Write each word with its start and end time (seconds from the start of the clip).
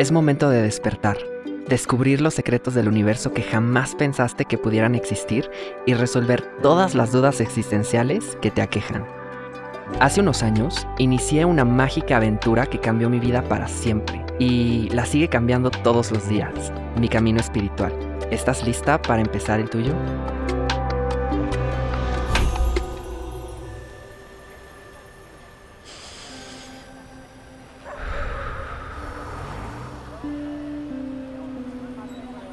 Es 0.00 0.12
momento 0.12 0.48
de 0.48 0.62
despertar, 0.62 1.18
descubrir 1.68 2.22
los 2.22 2.32
secretos 2.32 2.72
del 2.72 2.88
universo 2.88 3.34
que 3.34 3.42
jamás 3.42 3.94
pensaste 3.94 4.46
que 4.46 4.56
pudieran 4.56 4.94
existir 4.94 5.50
y 5.84 5.92
resolver 5.92 6.42
todas 6.62 6.94
las 6.94 7.12
dudas 7.12 7.42
existenciales 7.42 8.38
que 8.40 8.50
te 8.50 8.62
aquejan. 8.62 9.04
Hace 10.00 10.22
unos 10.22 10.42
años 10.42 10.86
inicié 10.96 11.44
una 11.44 11.66
mágica 11.66 12.16
aventura 12.16 12.64
que 12.64 12.80
cambió 12.80 13.10
mi 13.10 13.20
vida 13.20 13.42
para 13.42 13.68
siempre 13.68 14.24
y 14.38 14.88
la 14.88 15.04
sigue 15.04 15.28
cambiando 15.28 15.70
todos 15.70 16.10
los 16.10 16.26
días, 16.30 16.72
mi 16.98 17.10
camino 17.10 17.38
espiritual. 17.38 18.09
¿Estás 18.30 18.64
lista 18.64 19.02
para 19.02 19.20
empezar 19.20 19.58
el 19.58 19.68
tuyo? 19.68 19.92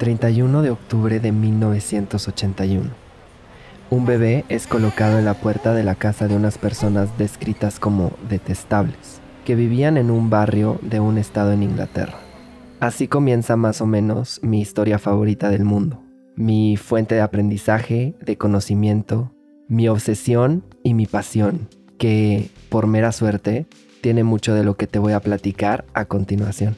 ...31 0.00 0.62
de 0.62 0.70
octubre 0.70 1.20
de 1.20 1.32
1981... 1.32 2.90
Un 3.90 4.04
bebé 4.04 4.44
es 4.48 4.66
colocado 4.66 5.18
en 5.18 5.24
la 5.24 5.34
puerta 5.34 5.74
de 5.74 5.82
la 5.84 5.94
casa 5.94 6.28
de 6.28 6.36
unas 6.36 6.58
personas 6.58 7.16
descritas 7.18 7.78
como 7.78 8.12
detestables, 8.28 9.20
que 9.44 9.54
vivían 9.54 9.96
en 9.96 10.10
un 10.10 10.28
barrio 10.28 10.78
de 10.82 11.00
un 11.00 11.18
estado 11.18 11.52
en 11.52 11.62
Inglaterra. 11.62 12.27
Así 12.80 13.08
comienza 13.08 13.56
más 13.56 13.80
o 13.80 13.86
menos 13.86 14.38
mi 14.42 14.60
historia 14.60 15.00
favorita 15.00 15.50
del 15.50 15.64
mundo, 15.64 16.00
mi 16.36 16.76
fuente 16.76 17.16
de 17.16 17.22
aprendizaje, 17.22 18.14
de 18.24 18.38
conocimiento, 18.38 19.32
mi 19.66 19.88
obsesión 19.88 20.62
y 20.84 20.94
mi 20.94 21.06
pasión, 21.06 21.68
que, 21.98 22.50
por 22.68 22.86
mera 22.86 23.10
suerte, 23.10 23.66
tiene 24.00 24.22
mucho 24.22 24.54
de 24.54 24.62
lo 24.62 24.76
que 24.76 24.86
te 24.86 25.00
voy 25.00 25.12
a 25.12 25.18
platicar 25.18 25.86
a 25.92 26.04
continuación. 26.04 26.76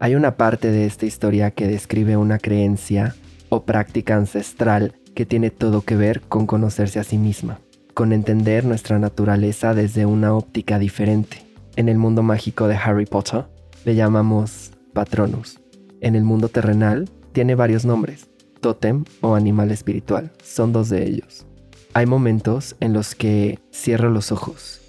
Hay 0.00 0.16
una 0.16 0.36
parte 0.36 0.72
de 0.72 0.84
esta 0.84 1.06
historia 1.06 1.52
que 1.52 1.68
describe 1.68 2.16
una 2.16 2.40
creencia 2.40 3.14
o 3.48 3.62
práctica 3.62 4.16
ancestral 4.16 4.94
que 5.14 5.26
tiene 5.26 5.50
todo 5.50 5.82
que 5.82 5.94
ver 5.94 6.22
con 6.22 6.48
conocerse 6.48 6.98
a 6.98 7.04
sí 7.04 7.18
misma, 7.18 7.60
con 7.94 8.12
entender 8.12 8.64
nuestra 8.64 8.98
naturaleza 8.98 9.74
desde 9.74 10.06
una 10.06 10.34
óptica 10.34 10.80
diferente. 10.80 11.46
En 11.76 11.88
el 11.88 11.98
mundo 11.98 12.24
mágico 12.24 12.66
de 12.66 12.74
Harry 12.74 13.06
Potter 13.06 13.44
le 13.84 13.94
llamamos 13.94 14.72
Patronus. 14.96 15.60
En 16.00 16.14
el 16.14 16.24
mundo 16.24 16.48
terrenal 16.48 17.10
tiene 17.32 17.54
varios 17.54 17.84
nombres, 17.84 18.30
Totem 18.62 19.04
o 19.20 19.34
animal 19.34 19.70
espiritual, 19.70 20.32
son 20.42 20.72
dos 20.72 20.88
de 20.88 21.06
ellos. 21.06 21.44
Hay 21.92 22.06
momentos 22.06 22.76
en 22.80 22.94
los 22.94 23.14
que 23.14 23.58
cierro 23.70 24.08
los 24.08 24.32
ojos 24.32 24.80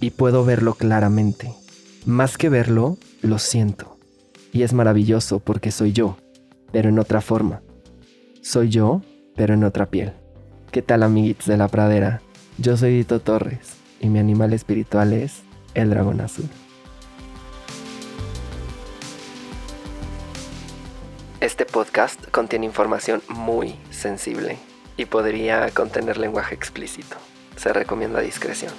y 0.00 0.10
puedo 0.10 0.44
verlo 0.44 0.74
claramente. 0.74 1.52
Más 2.06 2.38
que 2.38 2.48
verlo, 2.48 2.98
lo 3.20 3.40
siento. 3.40 3.98
Y 4.52 4.62
es 4.62 4.72
maravilloso 4.72 5.40
porque 5.40 5.72
soy 5.72 5.90
yo, 5.92 6.16
pero 6.70 6.88
en 6.88 7.00
otra 7.00 7.20
forma. 7.20 7.60
Soy 8.42 8.68
yo 8.68 9.02
pero 9.34 9.54
en 9.54 9.64
otra 9.64 9.86
piel. 9.86 10.12
¿Qué 10.70 10.82
tal 10.82 11.02
amiguitos 11.02 11.46
de 11.46 11.56
la 11.56 11.66
pradera? 11.66 12.22
Yo 12.58 12.76
soy 12.76 12.96
Dito 12.96 13.18
Torres 13.18 13.74
y 14.00 14.08
mi 14.08 14.20
animal 14.20 14.52
espiritual 14.52 15.12
es 15.12 15.42
el 15.74 15.90
dragón 15.90 16.20
azul. 16.20 16.48
Este 21.40 21.66
podcast 21.66 22.20
contiene 22.32 22.66
información 22.66 23.22
muy 23.28 23.76
sensible 23.90 24.58
y 24.96 25.04
podría 25.04 25.70
contener 25.70 26.18
lenguaje 26.18 26.56
explícito. 26.56 27.16
Se 27.56 27.72
recomienda 27.72 28.20
discreción. 28.20 28.72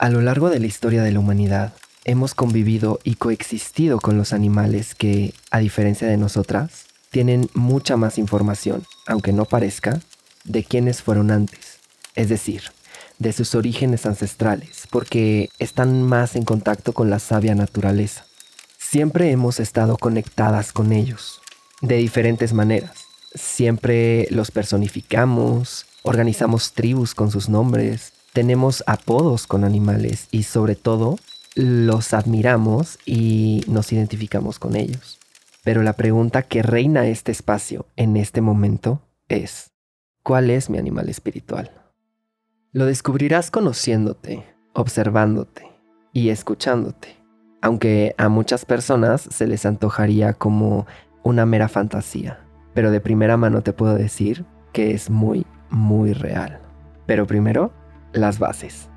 A 0.00 0.10
lo 0.10 0.20
largo 0.22 0.50
de 0.50 0.58
la 0.58 0.66
historia 0.66 1.04
de 1.04 1.12
la 1.12 1.20
humanidad, 1.20 1.72
hemos 2.04 2.34
convivido 2.34 2.98
y 3.04 3.14
coexistido 3.14 4.00
con 4.00 4.18
los 4.18 4.32
animales 4.32 4.96
que, 4.96 5.34
a 5.52 5.60
diferencia 5.60 6.08
de 6.08 6.16
nosotras, 6.16 6.86
tienen 7.10 7.48
mucha 7.54 7.96
más 7.96 8.18
información, 8.18 8.82
aunque 9.06 9.32
no 9.32 9.44
parezca, 9.44 10.00
de 10.42 10.64
quiénes 10.64 11.00
fueron 11.00 11.30
antes, 11.30 11.78
es 12.16 12.28
decir, 12.28 12.62
de 13.18 13.32
sus 13.32 13.54
orígenes 13.54 14.06
ancestrales, 14.06 14.86
porque 14.90 15.48
están 15.58 16.02
más 16.02 16.36
en 16.36 16.44
contacto 16.44 16.92
con 16.92 17.10
la 17.10 17.18
sabia 17.18 17.54
naturaleza. 17.54 18.26
Siempre 18.78 19.30
hemos 19.30 19.60
estado 19.60 19.96
conectadas 19.96 20.72
con 20.72 20.92
ellos, 20.92 21.40
de 21.80 21.96
diferentes 21.96 22.52
maneras. 22.52 23.06
Siempre 23.34 24.28
los 24.30 24.50
personificamos, 24.50 25.86
organizamos 26.02 26.72
tribus 26.72 27.14
con 27.14 27.30
sus 27.30 27.48
nombres, 27.48 28.12
tenemos 28.32 28.84
apodos 28.86 29.46
con 29.46 29.64
animales 29.64 30.28
y 30.30 30.44
sobre 30.44 30.76
todo 30.76 31.18
los 31.54 32.12
admiramos 32.12 32.98
y 33.06 33.64
nos 33.66 33.92
identificamos 33.92 34.58
con 34.58 34.76
ellos. 34.76 35.18
Pero 35.64 35.82
la 35.82 35.94
pregunta 35.94 36.42
que 36.42 36.62
reina 36.62 37.08
este 37.08 37.32
espacio 37.32 37.86
en 37.96 38.16
este 38.16 38.40
momento 38.40 39.02
es, 39.28 39.72
¿cuál 40.22 40.50
es 40.50 40.70
mi 40.70 40.78
animal 40.78 41.08
espiritual? 41.08 41.72
Lo 42.76 42.84
descubrirás 42.84 43.50
conociéndote, 43.50 44.44
observándote 44.74 45.66
y 46.12 46.28
escuchándote, 46.28 47.16
aunque 47.62 48.14
a 48.18 48.28
muchas 48.28 48.66
personas 48.66 49.22
se 49.22 49.46
les 49.46 49.64
antojaría 49.64 50.34
como 50.34 50.86
una 51.22 51.46
mera 51.46 51.68
fantasía, 51.68 52.44
pero 52.74 52.90
de 52.90 53.00
primera 53.00 53.38
mano 53.38 53.62
te 53.62 53.72
puedo 53.72 53.94
decir 53.94 54.44
que 54.74 54.90
es 54.90 55.08
muy, 55.08 55.46
muy 55.70 56.12
real. 56.12 56.60
Pero 57.06 57.26
primero, 57.26 57.72
las 58.12 58.38
bases. 58.38 58.90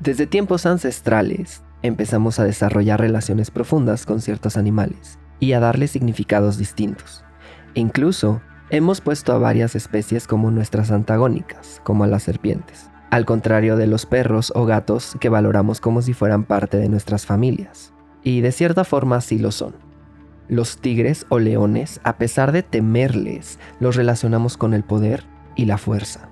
Desde 0.00 0.26
tiempos 0.26 0.66
ancestrales, 0.66 1.62
empezamos 1.80 2.38
a 2.38 2.44
desarrollar 2.44 3.00
relaciones 3.00 3.50
profundas 3.50 4.04
con 4.04 4.20
ciertos 4.20 4.58
animales 4.58 5.18
y 5.40 5.54
a 5.54 5.60
darles 5.60 5.92
significados 5.92 6.58
distintos. 6.58 7.24
incluso 7.72 8.42
hemos 8.68 9.00
puesto 9.00 9.32
a 9.32 9.38
varias 9.38 9.76
especies 9.76 10.26
como 10.26 10.50
nuestras 10.50 10.90
antagónicas, 10.90 11.80
como 11.84 12.04
a 12.04 12.06
las 12.06 12.22
serpientes, 12.22 12.90
al 13.14 13.26
contrario 13.26 13.76
de 13.76 13.86
los 13.86 14.06
perros 14.06 14.52
o 14.56 14.66
gatos 14.66 15.16
que 15.20 15.28
valoramos 15.28 15.80
como 15.80 16.02
si 16.02 16.14
fueran 16.14 16.42
parte 16.42 16.78
de 16.78 16.88
nuestras 16.88 17.26
familias. 17.26 17.92
Y 18.24 18.40
de 18.40 18.50
cierta 18.50 18.82
forma 18.82 19.20
sí 19.20 19.38
lo 19.38 19.52
son. 19.52 19.76
Los 20.48 20.78
tigres 20.78 21.24
o 21.28 21.38
leones, 21.38 22.00
a 22.02 22.16
pesar 22.16 22.50
de 22.50 22.64
temerles, 22.64 23.60
los 23.78 23.94
relacionamos 23.94 24.56
con 24.56 24.74
el 24.74 24.82
poder 24.82 25.22
y 25.54 25.66
la 25.66 25.78
fuerza. 25.78 26.28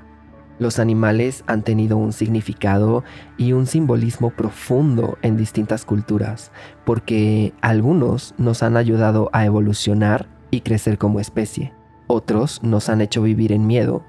Los 0.59 0.81
animales 0.81 1.45
han 1.47 1.63
tenido 1.63 1.99
un 1.99 2.13
significado 2.13 3.05
y 3.37 3.53
un 3.53 3.69
simbolismo 3.69 4.31
profundo 4.31 5.19
en 5.23 5.37
distintas 5.37 5.85
culturas, 5.85 6.51
porque 6.85 7.53
algunos 7.61 8.35
nos 8.39 8.65
han 8.65 8.77
ayudado 8.77 9.31
a 9.33 9.45
evolucionar 9.45 10.27
y 10.51 10.63
crecer 10.63 10.99
como 10.99 11.21
especie, 11.21 11.73
otros 12.09 12.61
nos 12.65 12.89
han 12.89 13.03
hecho 13.03 13.23
vivir 13.23 13.53
en 13.53 13.69
miedo 13.69 14.03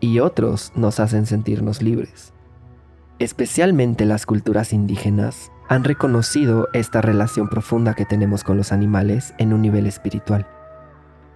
y 0.00 0.18
otros 0.20 0.72
nos 0.74 0.98
hacen 0.98 1.26
sentirnos 1.26 1.82
libres. 1.82 2.32
Especialmente 3.18 4.06
las 4.06 4.24
culturas 4.26 4.72
indígenas 4.72 5.52
han 5.68 5.84
reconocido 5.84 6.68
esta 6.72 7.00
relación 7.00 7.48
profunda 7.48 7.94
que 7.94 8.06
tenemos 8.06 8.42
con 8.42 8.56
los 8.56 8.72
animales 8.72 9.34
en 9.38 9.52
un 9.52 9.62
nivel 9.62 9.86
espiritual. 9.86 10.46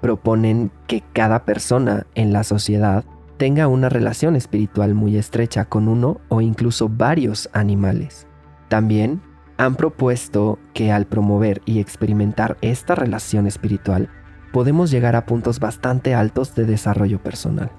Proponen 0.01 0.73
que 0.87 1.05
cada 1.13 1.45
persona 1.45 2.07
en 2.15 2.33
la 2.33 2.43
sociedad 2.43 3.05
tenga 3.37 3.69
una 3.69 3.89
relación 3.89 4.35
espiritual 4.35 4.95
muy 4.95 5.17
estrecha 5.17 5.67
con 5.67 5.89
uno 5.89 6.21
o 6.29 6.41
incluso 6.41 6.89
varios 6.89 7.49
animales. 7.53 8.27
También 8.69 9.21
han 9.57 9.77
propuesto 9.77 10.59
que 10.73 10.91
al 10.91 11.07
promover 11.07 11.63
y 11.65 11.79
experimentar 11.79 12.57
esta 12.61 12.95
relación 12.95 13.47
espiritual, 13.47 14.09
podemos 14.53 14.91
llegar 14.91 15.17
a 15.17 15.27
puntos 15.27 15.61
bastante 15.61 16.15
altos 16.15 16.55
de 16.55 16.65
desarrollo 16.65 17.23
personal. 17.23 17.71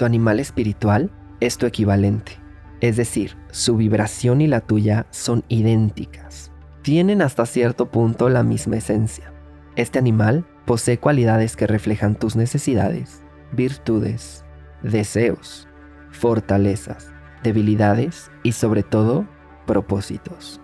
Tu 0.00 0.06
animal 0.06 0.40
espiritual 0.40 1.10
es 1.40 1.58
tu 1.58 1.66
equivalente, 1.66 2.32
es 2.80 2.96
decir, 2.96 3.36
su 3.50 3.76
vibración 3.76 4.40
y 4.40 4.46
la 4.46 4.62
tuya 4.62 5.06
son 5.10 5.44
idénticas. 5.48 6.52
Tienen 6.80 7.20
hasta 7.20 7.44
cierto 7.44 7.90
punto 7.90 8.30
la 8.30 8.42
misma 8.42 8.78
esencia. 8.78 9.30
Este 9.76 9.98
animal 9.98 10.46
posee 10.64 10.96
cualidades 10.96 11.54
que 11.54 11.66
reflejan 11.66 12.14
tus 12.14 12.34
necesidades, 12.34 13.20
virtudes, 13.52 14.46
deseos, 14.82 15.68
fortalezas, 16.12 17.12
debilidades 17.42 18.30
y 18.42 18.52
sobre 18.52 18.82
todo 18.82 19.28
propósitos. 19.66 20.62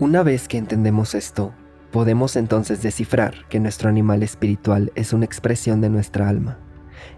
Una 0.00 0.24
vez 0.24 0.48
que 0.48 0.58
entendemos 0.58 1.14
esto, 1.14 1.54
podemos 1.92 2.34
entonces 2.34 2.82
descifrar 2.82 3.46
que 3.48 3.60
nuestro 3.60 3.88
animal 3.88 4.24
espiritual 4.24 4.90
es 4.96 5.12
una 5.12 5.26
expresión 5.26 5.80
de 5.80 5.90
nuestra 5.90 6.28
alma 6.28 6.58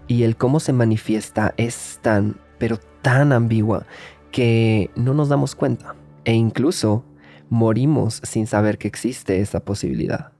y 0.07 0.23
el 0.23 0.35
cómo 0.35 0.59
se 0.59 0.73
manifiesta 0.73 1.53
es 1.57 1.99
tan, 2.01 2.37
pero 2.57 2.77
tan 3.01 3.31
ambigua 3.31 3.85
que 4.31 4.91
no 4.95 5.13
nos 5.13 5.29
damos 5.29 5.55
cuenta 5.55 5.95
e 6.25 6.33
incluso 6.33 7.03
morimos 7.49 8.21
sin 8.23 8.47
saber 8.47 8.77
que 8.77 8.87
existe 8.87 9.39
esa 9.39 9.61
posibilidad. 9.61 10.31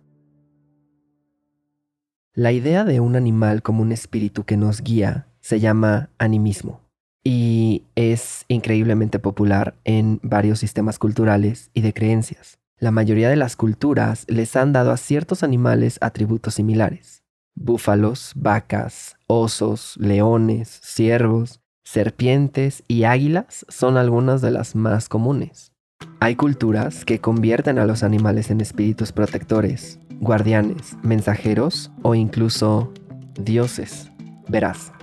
La 2.33 2.51
idea 2.51 2.83
de 2.83 2.99
un 2.99 3.15
animal 3.15 3.63
como 3.63 3.81
un 3.81 3.91
espíritu 3.91 4.43
que 4.43 4.57
nos 4.57 4.83
guía 4.83 5.27
se 5.39 5.59
llama 5.59 6.09
animismo 6.19 6.81
y 7.23 7.83
es 7.95 8.45
increíblemente 8.47 9.19
popular 9.19 9.75
en 9.85 10.19
varios 10.23 10.59
sistemas 10.59 10.99
culturales 10.99 11.71
y 11.73 11.81
de 11.81 11.93
creencias. 11.93 12.59
La 12.79 12.91
mayoría 12.91 13.29
de 13.29 13.35
las 13.35 13.55
culturas 13.55 14.25
les 14.27 14.55
han 14.55 14.71
dado 14.71 14.91
a 14.91 14.97
ciertos 14.97 15.41
animales 15.41 15.97
atributos 15.99 16.53
similares. 16.53 17.23
Búfalos, 17.59 18.33
vacas, 18.35 19.17
osos, 19.25 19.95
leones, 19.99 20.79
ciervos, 20.83 21.59
serpientes 21.83 22.83
y 22.87 23.05
águilas 23.05 23.65
son 23.67 23.97
algunas 23.97 24.41
de 24.41 24.51
las 24.51 24.75
más 24.75 25.09
comunes. 25.09 25.73
Hay 26.19 26.35
culturas 26.35 27.03
que 27.03 27.19
convierten 27.19 27.79
a 27.79 27.85
los 27.85 28.03
animales 28.03 28.51
en 28.51 28.61
espíritus 28.61 29.11
protectores, 29.11 29.99
guardianes, 30.19 30.97
mensajeros 31.01 31.91
o 32.03 32.13
incluso 32.13 32.93
dioses. 33.39 34.11
Verás, 34.47 34.93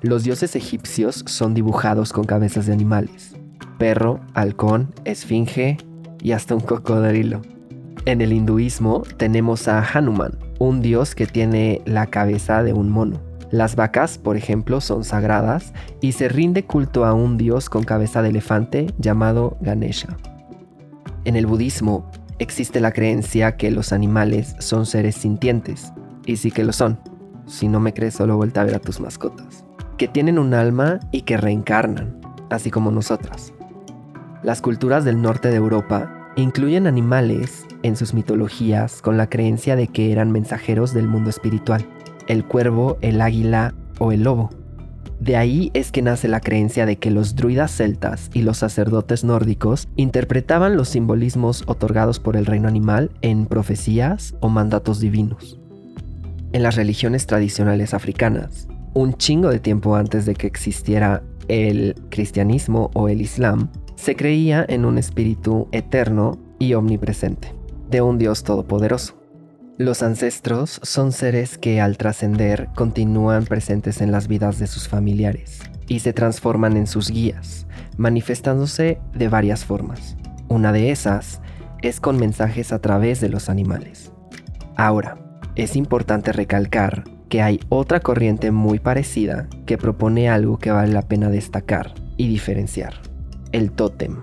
los 0.00 0.24
dioses 0.24 0.56
egipcios 0.56 1.24
son 1.26 1.52
dibujados 1.52 2.14
con 2.14 2.24
cabezas 2.24 2.64
de 2.64 2.72
animales. 2.72 3.36
Perro, 3.78 4.20
halcón, 4.32 4.94
esfinge 5.04 5.76
y 6.22 6.32
hasta 6.32 6.54
un 6.54 6.62
cocodrilo. 6.62 7.42
En 8.06 8.22
el 8.22 8.32
hinduismo 8.32 9.02
tenemos 9.18 9.68
a 9.68 9.82
Hanuman, 9.82 10.38
un 10.58 10.80
dios 10.82 11.14
que 11.14 11.26
tiene 11.26 11.80
la 11.84 12.06
cabeza 12.06 12.62
de 12.62 12.72
un 12.72 12.90
mono. 12.90 13.20
Las 13.50 13.76
vacas, 13.76 14.18
por 14.18 14.36
ejemplo, 14.36 14.80
son 14.80 15.04
sagradas 15.04 15.72
y 16.00 16.12
se 16.12 16.28
rinde 16.28 16.64
culto 16.64 17.06
a 17.06 17.14
un 17.14 17.38
dios 17.38 17.70
con 17.70 17.84
cabeza 17.84 18.20
de 18.20 18.28
elefante 18.28 18.88
llamado 18.98 19.56
Ganesha. 19.60 20.16
En 21.24 21.34
el 21.34 21.46
budismo 21.46 22.10
existe 22.38 22.80
la 22.80 22.92
creencia 22.92 23.56
que 23.56 23.70
los 23.70 23.92
animales 23.92 24.54
son 24.58 24.84
seres 24.84 25.16
sintientes, 25.16 25.92
y 26.26 26.36
sí 26.36 26.50
que 26.50 26.64
lo 26.64 26.72
son. 26.72 27.00
Si 27.46 27.68
no 27.68 27.80
me 27.80 27.94
crees, 27.94 28.14
solo 28.14 28.36
vuelta 28.36 28.60
a 28.60 28.64
ver 28.64 28.74
a 28.74 28.80
tus 28.80 29.00
mascotas. 29.00 29.64
Que 29.96 30.08
tienen 30.08 30.38
un 30.38 30.52
alma 30.52 31.00
y 31.10 31.22
que 31.22 31.38
reencarnan, 31.38 32.20
así 32.50 32.70
como 32.70 32.90
nosotras. 32.90 33.54
Las 34.42 34.60
culturas 34.60 35.04
del 35.04 35.22
norte 35.22 35.48
de 35.48 35.56
Europa 35.56 36.30
incluyen 36.36 36.86
animales 36.86 37.66
en 37.82 37.96
sus 37.96 38.14
mitologías 38.14 39.02
con 39.02 39.16
la 39.16 39.28
creencia 39.28 39.76
de 39.76 39.88
que 39.88 40.12
eran 40.12 40.30
mensajeros 40.32 40.94
del 40.94 41.08
mundo 41.08 41.30
espiritual, 41.30 41.84
el 42.26 42.44
cuervo, 42.44 42.98
el 43.00 43.20
águila 43.20 43.74
o 43.98 44.12
el 44.12 44.24
lobo. 44.24 44.50
De 45.20 45.36
ahí 45.36 45.70
es 45.74 45.90
que 45.90 46.00
nace 46.00 46.28
la 46.28 46.40
creencia 46.40 46.86
de 46.86 46.96
que 46.96 47.10
los 47.10 47.34
druidas 47.34 47.72
celtas 47.72 48.30
y 48.34 48.42
los 48.42 48.58
sacerdotes 48.58 49.24
nórdicos 49.24 49.88
interpretaban 49.96 50.76
los 50.76 50.90
simbolismos 50.90 51.64
otorgados 51.66 52.20
por 52.20 52.36
el 52.36 52.46
reino 52.46 52.68
animal 52.68 53.10
en 53.20 53.46
profecías 53.46 54.36
o 54.40 54.48
mandatos 54.48 55.00
divinos. 55.00 55.58
En 56.52 56.62
las 56.62 56.76
religiones 56.76 57.26
tradicionales 57.26 57.94
africanas, 57.94 58.68
un 58.94 59.14
chingo 59.14 59.50
de 59.50 59.58
tiempo 59.58 59.96
antes 59.96 60.24
de 60.24 60.34
que 60.34 60.46
existiera 60.46 61.22
el 61.48 61.96
cristianismo 62.10 62.90
o 62.94 63.08
el 63.08 63.20
islam, 63.20 63.70
se 63.96 64.14
creía 64.14 64.64
en 64.68 64.84
un 64.84 64.98
espíritu 64.98 65.68
eterno 65.72 66.38
y 66.60 66.74
omnipresente, 66.74 67.52
de 67.90 68.02
un 68.02 68.18
Dios 68.18 68.44
todopoderoso. 68.44 69.14
Los 69.78 70.02
ancestros 70.02 70.80
son 70.82 71.12
seres 71.12 71.56
que 71.56 71.80
al 71.80 71.96
trascender 71.96 72.68
continúan 72.74 73.44
presentes 73.44 74.00
en 74.00 74.10
las 74.10 74.26
vidas 74.26 74.58
de 74.58 74.66
sus 74.66 74.88
familiares 74.88 75.60
y 75.86 76.00
se 76.00 76.12
transforman 76.12 76.76
en 76.76 76.86
sus 76.86 77.10
guías, 77.10 77.66
manifestándose 77.96 78.98
de 79.14 79.28
varias 79.28 79.64
formas. 79.64 80.16
Una 80.48 80.72
de 80.72 80.90
esas 80.90 81.40
es 81.82 82.00
con 82.00 82.18
mensajes 82.18 82.72
a 82.72 82.80
través 82.80 83.20
de 83.20 83.28
los 83.28 83.48
animales. 83.48 84.12
Ahora, 84.76 85.16
es 85.54 85.76
importante 85.76 86.32
recalcar 86.32 87.04
que 87.28 87.42
hay 87.42 87.60
otra 87.68 88.00
corriente 88.00 88.50
muy 88.50 88.78
parecida 88.78 89.48
que 89.66 89.78
propone 89.78 90.28
algo 90.28 90.58
que 90.58 90.70
vale 90.70 90.92
la 90.92 91.02
pena 91.02 91.30
destacar 91.30 91.94
y 92.16 92.28
diferenciar, 92.28 92.94
el 93.52 93.70
tótem. 93.72 94.22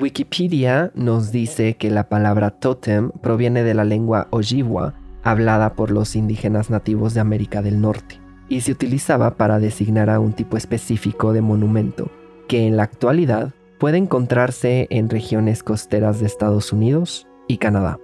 Wikipedia 0.00 0.92
nos 0.94 1.32
dice 1.32 1.74
que 1.74 1.90
la 1.90 2.08
palabra 2.08 2.50
totem 2.50 3.10
proviene 3.10 3.64
de 3.64 3.74
la 3.74 3.82
lengua 3.82 4.28
Ojibwa, 4.30 4.94
hablada 5.24 5.74
por 5.74 5.90
los 5.90 6.14
indígenas 6.14 6.70
nativos 6.70 7.14
de 7.14 7.20
América 7.20 7.62
del 7.62 7.80
Norte, 7.80 8.20
y 8.48 8.60
se 8.60 8.70
utilizaba 8.70 9.36
para 9.36 9.58
designar 9.58 10.08
a 10.08 10.20
un 10.20 10.34
tipo 10.34 10.56
específico 10.56 11.32
de 11.32 11.42
monumento, 11.42 12.12
que 12.46 12.64
en 12.68 12.76
la 12.76 12.84
actualidad 12.84 13.52
puede 13.80 13.98
encontrarse 13.98 14.86
en 14.90 15.10
regiones 15.10 15.64
costeras 15.64 16.20
de 16.20 16.26
Estados 16.26 16.72
Unidos 16.72 17.26
y 17.48 17.56
Canadá. 17.56 17.98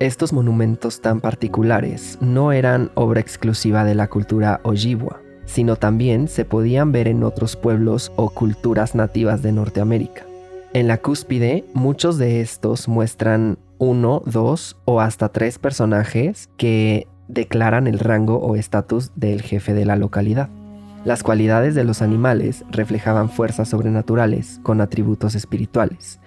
Estos 0.00 0.32
monumentos 0.32 1.02
tan 1.02 1.20
particulares 1.20 2.16
no 2.22 2.50
eran 2.50 2.90
obra 2.94 3.20
exclusiva 3.20 3.84
de 3.84 3.94
la 3.94 4.08
cultura 4.08 4.60
Ojibwa, 4.62 5.20
sino 5.44 5.76
también 5.76 6.28
se 6.28 6.46
podían 6.46 6.92
ver 6.92 7.08
en 7.08 7.22
otros 7.22 7.56
pueblos 7.56 8.10
o 8.16 8.30
culturas 8.30 8.94
nativas 8.94 9.42
de 9.42 9.52
Norteamérica. 9.52 10.25
En 10.76 10.88
la 10.88 10.98
cúspide, 10.98 11.64
muchos 11.72 12.18
de 12.18 12.42
estos 12.42 12.86
muestran 12.86 13.56
uno, 13.78 14.20
dos 14.26 14.76
o 14.84 15.00
hasta 15.00 15.30
tres 15.30 15.58
personajes 15.58 16.50
que 16.58 17.06
declaran 17.28 17.86
el 17.86 17.98
rango 17.98 18.36
o 18.40 18.56
estatus 18.56 19.10
del 19.16 19.40
jefe 19.40 19.72
de 19.72 19.86
la 19.86 19.96
localidad. 19.96 20.50
Las 21.06 21.22
cualidades 21.22 21.74
de 21.74 21.84
los 21.84 22.02
animales 22.02 22.62
reflejaban 22.70 23.30
fuerzas 23.30 23.70
sobrenaturales 23.70 24.60
con 24.64 24.82
atributos 24.82 25.34
espirituales 25.34 26.20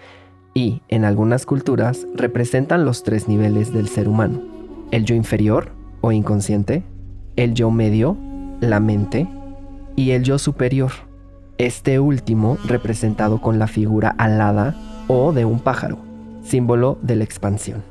y, 0.56 0.82
en 0.88 1.06
algunas 1.06 1.46
culturas, 1.46 2.08
representan 2.16 2.86
los 2.86 3.04
tres 3.04 3.28
niveles 3.28 3.72
del 3.72 3.88
ser 3.88 4.10
humano. 4.10 4.42
El 4.90 5.06
yo 5.06 5.14
inferior 5.14 5.74
o 6.02 6.12
inconsciente, 6.12 6.82
el 7.36 7.54
yo 7.54 7.70
medio, 7.70 8.18
la 8.62 8.80
mente, 8.80 9.28
y 9.96 10.10
el 10.10 10.24
yo 10.24 10.40
superior, 10.40 10.90
este 11.60 12.00
último 12.00 12.58
representado 12.66 13.42
con 13.42 13.60
la 13.60 13.68
figura 13.68 14.16
alada 14.18 14.76
o 15.10 15.34
de 15.34 15.44
un 15.44 15.60
pájaro, 15.60 16.00
símbolo 16.42 16.98
de 17.02 17.18
la 17.18 17.26
expansión. 17.26 17.84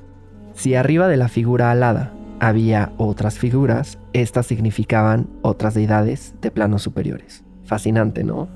Si 0.55 0.75
arriba 0.75 1.07
de 1.07 1.19
la 1.19 1.29
figura 1.29 1.71
alada 1.71 2.15
había 2.41 2.93
otras 2.97 3.39
figuras, 3.39 3.99
estas 4.15 4.47
significaban 4.47 5.29
otras 5.43 5.75
deidades 5.75 6.35
de 6.41 6.51
planos 6.51 6.83
superiores. 6.83 7.45
Fascinante, 7.65 8.25
¿no? 8.25 8.49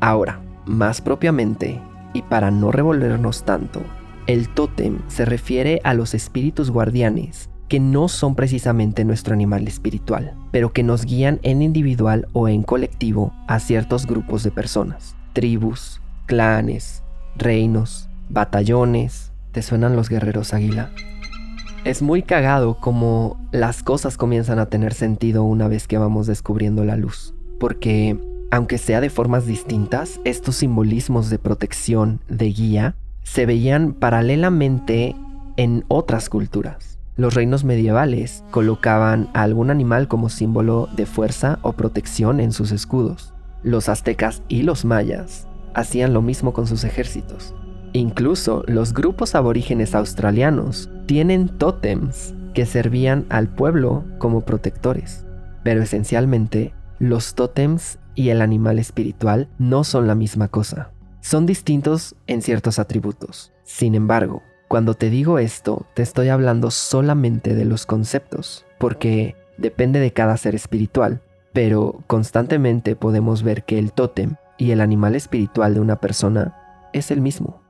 Ahora, 0.00 0.40
más 0.64 1.00
propiamente, 1.00 1.80
y 2.12 2.22
para 2.22 2.52
no 2.52 2.70
revolvernos 2.70 3.44
tanto, 3.44 3.82
el 4.28 4.48
tótem 4.50 5.00
se 5.08 5.24
refiere 5.24 5.80
a 5.82 5.94
los 5.94 6.14
espíritus 6.14 6.70
guardianes 6.70 7.50
que 7.68 7.80
no 7.80 8.08
son 8.08 8.34
precisamente 8.34 9.04
nuestro 9.04 9.34
animal 9.34 9.68
espiritual, 9.68 10.34
pero 10.50 10.72
que 10.72 10.82
nos 10.82 11.04
guían 11.04 11.38
en 11.42 11.62
individual 11.62 12.26
o 12.32 12.48
en 12.48 12.62
colectivo 12.62 13.32
a 13.46 13.60
ciertos 13.60 14.06
grupos 14.06 14.42
de 14.42 14.50
personas, 14.50 15.14
tribus, 15.34 16.00
clanes, 16.26 17.02
reinos, 17.36 18.08
batallones. 18.28 19.32
¿Te 19.52 19.62
suenan 19.62 19.96
los 19.96 20.08
guerreros 20.08 20.54
águila? 20.54 20.90
Es 21.84 22.02
muy 22.02 22.22
cagado 22.22 22.78
como 22.80 23.38
las 23.52 23.82
cosas 23.82 24.16
comienzan 24.16 24.58
a 24.58 24.66
tener 24.66 24.94
sentido 24.94 25.44
una 25.44 25.68
vez 25.68 25.86
que 25.86 25.98
vamos 25.98 26.26
descubriendo 26.26 26.84
la 26.84 26.96
luz, 26.96 27.34
porque 27.60 28.18
aunque 28.50 28.78
sea 28.78 29.00
de 29.00 29.10
formas 29.10 29.46
distintas, 29.46 30.20
estos 30.24 30.56
simbolismos 30.56 31.28
de 31.30 31.38
protección, 31.38 32.20
de 32.28 32.46
guía, 32.46 32.94
se 33.22 33.46
veían 33.46 33.92
paralelamente 33.92 35.14
en 35.56 35.84
otras 35.88 36.28
culturas. 36.28 36.97
Los 37.18 37.34
reinos 37.34 37.64
medievales 37.64 38.44
colocaban 38.52 39.28
a 39.34 39.42
algún 39.42 39.70
animal 39.72 40.06
como 40.06 40.28
símbolo 40.28 40.88
de 40.94 41.04
fuerza 41.04 41.58
o 41.62 41.72
protección 41.72 42.38
en 42.38 42.52
sus 42.52 42.70
escudos. 42.70 43.34
Los 43.64 43.88
aztecas 43.88 44.44
y 44.46 44.62
los 44.62 44.84
mayas 44.84 45.48
hacían 45.74 46.14
lo 46.14 46.22
mismo 46.22 46.52
con 46.52 46.68
sus 46.68 46.84
ejércitos. 46.84 47.56
Incluso 47.92 48.62
los 48.68 48.94
grupos 48.94 49.34
aborígenes 49.34 49.96
australianos 49.96 50.90
tienen 51.06 51.48
tótems 51.48 52.36
que 52.54 52.66
servían 52.66 53.26
al 53.30 53.48
pueblo 53.48 54.04
como 54.18 54.42
protectores. 54.42 55.26
Pero 55.64 55.82
esencialmente, 55.82 56.72
los 57.00 57.34
tótems 57.34 57.98
y 58.14 58.28
el 58.28 58.40
animal 58.42 58.78
espiritual 58.78 59.48
no 59.58 59.82
son 59.82 60.06
la 60.06 60.14
misma 60.14 60.46
cosa. 60.46 60.92
Son 61.20 61.46
distintos 61.46 62.14
en 62.28 62.42
ciertos 62.42 62.78
atributos. 62.78 63.52
Sin 63.64 63.96
embargo, 63.96 64.44
cuando 64.68 64.94
te 64.94 65.08
digo 65.08 65.38
esto, 65.38 65.86
te 65.94 66.02
estoy 66.02 66.28
hablando 66.28 66.70
solamente 66.70 67.54
de 67.54 67.64
los 67.64 67.86
conceptos, 67.86 68.66
porque 68.78 69.34
depende 69.56 69.98
de 69.98 70.12
cada 70.12 70.36
ser 70.36 70.54
espiritual, 70.54 71.22
pero 71.54 72.04
constantemente 72.06 72.94
podemos 72.94 73.42
ver 73.42 73.64
que 73.64 73.78
el 73.78 73.92
tótem 73.92 74.36
y 74.58 74.72
el 74.72 74.82
animal 74.82 75.16
espiritual 75.16 75.74
de 75.74 75.80
una 75.80 75.96
persona 75.96 76.54
es 76.92 77.10
el 77.10 77.22
mismo. 77.22 77.62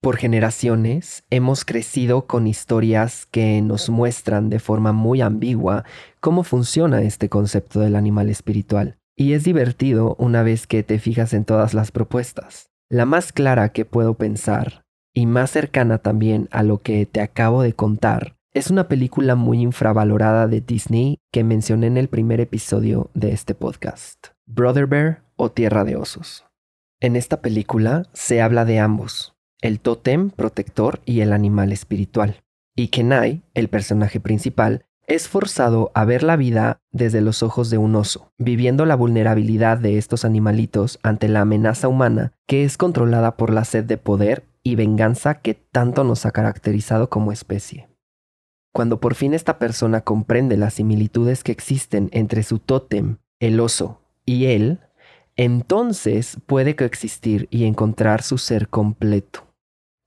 Por 0.00 0.16
generaciones 0.16 1.24
hemos 1.28 1.64
crecido 1.64 2.26
con 2.26 2.46
historias 2.46 3.26
que 3.26 3.60
nos 3.60 3.90
muestran 3.90 4.48
de 4.48 4.60
forma 4.60 4.92
muy 4.92 5.20
ambigua 5.20 5.84
cómo 6.20 6.44
funciona 6.44 7.02
este 7.02 7.28
concepto 7.28 7.80
del 7.80 7.96
animal 7.96 8.30
espiritual, 8.30 8.96
y 9.16 9.34
es 9.34 9.44
divertido 9.44 10.14
una 10.18 10.42
vez 10.42 10.66
que 10.66 10.82
te 10.84 10.98
fijas 10.98 11.34
en 11.34 11.44
todas 11.44 11.74
las 11.74 11.90
propuestas. 11.90 12.70
La 12.88 13.04
más 13.04 13.32
clara 13.32 13.70
que 13.70 13.84
puedo 13.84 14.14
pensar, 14.14 14.84
y 15.14 15.26
más 15.26 15.50
cercana 15.50 15.98
también 15.98 16.48
a 16.50 16.62
lo 16.62 16.82
que 16.82 17.06
te 17.06 17.20
acabo 17.20 17.62
de 17.62 17.72
contar, 17.72 18.36
es 18.54 18.70
una 18.70 18.88
película 18.88 19.34
muy 19.34 19.60
infravalorada 19.60 20.46
de 20.48 20.60
Disney 20.60 21.18
que 21.32 21.44
mencioné 21.44 21.86
en 21.86 21.96
el 21.96 22.08
primer 22.08 22.40
episodio 22.40 23.10
de 23.14 23.32
este 23.32 23.54
podcast, 23.54 24.28
Brother 24.46 24.86
Bear 24.86 25.22
o 25.36 25.50
Tierra 25.50 25.84
de 25.84 25.96
Osos. 25.96 26.44
En 27.00 27.14
esta 27.14 27.40
película 27.40 28.04
se 28.12 28.42
habla 28.42 28.64
de 28.64 28.80
ambos, 28.80 29.36
el 29.60 29.80
tótem 29.80 30.30
protector 30.30 31.00
y 31.04 31.20
el 31.20 31.32
animal 31.32 31.72
espiritual, 31.72 32.42
y 32.74 32.88
Kenai, 32.88 33.42
el 33.54 33.68
personaje 33.68 34.20
principal, 34.20 34.84
es 35.08 35.26
forzado 35.26 35.90
a 35.94 36.04
ver 36.04 36.22
la 36.22 36.36
vida 36.36 36.80
desde 36.92 37.22
los 37.22 37.42
ojos 37.42 37.70
de 37.70 37.78
un 37.78 37.96
oso, 37.96 38.30
viviendo 38.38 38.84
la 38.84 38.94
vulnerabilidad 38.94 39.78
de 39.78 39.96
estos 39.96 40.24
animalitos 40.24 40.98
ante 41.02 41.28
la 41.28 41.40
amenaza 41.40 41.88
humana 41.88 42.32
que 42.46 42.64
es 42.64 42.76
controlada 42.76 43.36
por 43.36 43.52
la 43.52 43.64
sed 43.64 43.84
de 43.84 43.96
poder 43.96 44.44
y 44.68 44.74
venganza 44.74 45.36
que 45.40 45.54
tanto 45.54 46.04
nos 46.04 46.26
ha 46.26 46.30
caracterizado 46.30 47.08
como 47.08 47.32
especie. 47.32 47.88
Cuando 48.74 49.00
por 49.00 49.14
fin 49.14 49.32
esta 49.32 49.58
persona 49.58 50.02
comprende 50.02 50.58
las 50.58 50.74
similitudes 50.74 51.42
que 51.42 51.52
existen 51.52 52.10
entre 52.12 52.42
su 52.42 52.58
tótem, 52.58 53.16
el 53.40 53.60
oso, 53.60 54.02
y 54.26 54.44
él, 54.46 54.80
entonces 55.36 56.36
puede 56.44 56.76
coexistir 56.76 57.48
y 57.50 57.64
encontrar 57.64 58.22
su 58.22 58.36
ser 58.36 58.68
completo. 58.68 59.46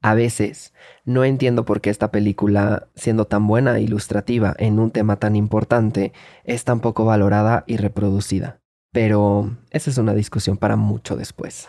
A 0.03 0.13
veces, 0.13 0.73
no 1.05 1.23
entiendo 1.23 1.65
por 1.65 1.81
qué 1.81 1.89
esta 1.89 2.11
película, 2.11 2.87
siendo 2.95 3.25
tan 3.25 3.47
buena 3.47 3.77
e 3.77 3.81
ilustrativa 3.81 4.53
en 4.59 4.77
un 4.77 4.91
tema 4.91 5.15
tan 5.15 5.35
importante, 5.35 6.13
es 6.43 6.65
tan 6.65 6.81
poco 6.81 7.03
valorada 7.03 7.63
y 7.65 7.77
reproducida. 7.77 8.61
Pero 8.91 9.57
esa 9.71 9.89
es 9.89 9.97
una 9.97 10.13
discusión 10.13 10.57
para 10.57 10.75
mucho 10.75 11.15
después. 11.15 11.67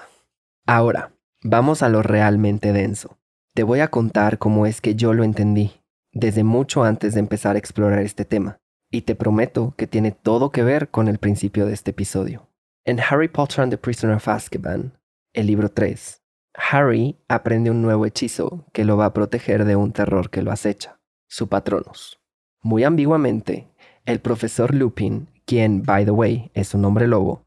Ahora, 0.66 1.12
vamos 1.42 1.82
a 1.82 1.88
lo 1.88 2.02
realmente 2.02 2.72
denso. 2.72 3.18
Te 3.54 3.62
voy 3.62 3.80
a 3.80 3.88
contar 3.88 4.38
cómo 4.38 4.66
es 4.66 4.80
que 4.80 4.94
yo 4.94 5.12
lo 5.12 5.24
entendí, 5.24 5.72
desde 6.12 6.44
mucho 6.44 6.84
antes 6.84 7.14
de 7.14 7.20
empezar 7.20 7.56
a 7.56 7.58
explorar 7.58 8.00
este 8.00 8.24
tema, 8.24 8.58
y 8.90 9.02
te 9.02 9.14
prometo 9.14 9.74
que 9.76 9.86
tiene 9.86 10.12
todo 10.12 10.50
que 10.50 10.62
ver 10.62 10.90
con 10.90 11.08
el 11.08 11.18
principio 11.18 11.66
de 11.66 11.74
este 11.74 11.90
episodio. 11.90 12.48
En 12.84 13.00
Harry 13.00 13.28
Potter 13.28 13.60
and 13.60 13.72
the 13.72 13.78
Prisoner 13.78 14.16
of 14.16 14.28
Azkaban, 14.28 14.98
el 15.32 15.46
libro 15.46 15.70
3, 15.70 16.22
Harry 16.54 17.18
aprende 17.28 17.70
un 17.70 17.82
nuevo 17.82 18.06
hechizo 18.06 18.66
que 18.72 18.84
lo 18.84 18.96
va 18.96 19.06
a 19.06 19.14
proteger 19.14 19.64
de 19.64 19.76
un 19.76 19.92
terror 19.92 20.30
que 20.30 20.42
lo 20.42 20.52
acecha, 20.52 21.00
su 21.28 21.48
Patronus. 21.48 22.20
Muy 22.62 22.84
ambiguamente, 22.84 23.68
el 24.04 24.20
profesor 24.20 24.74
Lupin, 24.74 25.28
quien, 25.46 25.82
by 25.82 26.04
the 26.04 26.10
way, 26.10 26.50
es 26.54 26.74
un 26.74 26.84
hombre 26.84 27.08
lobo, 27.08 27.46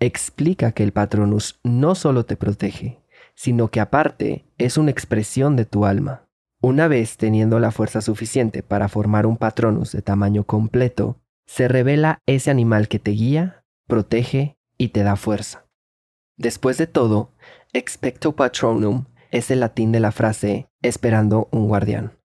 explica 0.00 0.72
que 0.72 0.82
el 0.82 0.92
Patronus 0.92 1.60
no 1.62 1.94
solo 1.94 2.24
te 2.24 2.36
protege, 2.36 3.00
sino 3.36 3.68
que 3.68 3.80
aparte 3.80 4.46
es 4.58 4.76
una 4.76 4.90
expresión 4.90 5.54
de 5.54 5.66
tu 5.66 5.84
alma. 5.84 6.26
Una 6.60 6.88
vez 6.88 7.16
teniendo 7.16 7.60
la 7.60 7.70
fuerza 7.70 8.00
suficiente 8.00 8.62
para 8.64 8.88
formar 8.88 9.26
un 9.26 9.36
Patronus 9.36 9.92
de 9.92 10.02
tamaño 10.02 10.44
completo, 10.44 11.20
se 11.46 11.68
revela 11.68 12.22
ese 12.26 12.50
animal 12.50 12.88
que 12.88 12.98
te 12.98 13.12
guía, 13.12 13.64
protege 13.86 14.58
y 14.78 14.88
te 14.88 15.02
da 15.02 15.16
fuerza. 15.16 15.66
Después 16.36 16.76
de 16.76 16.86
todo, 16.86 17.32
expecto 17.72 18.36
patronum 18.36 19.06
es 19.30 19.50
el 19.50 19.60
latín 19.60 19.92
de 19.92 20.00
la 20.00 20.12
frase 20.12 20.68
esperando 20.82 21.48
un 21.50 21.68
guardián. 21.68 22.18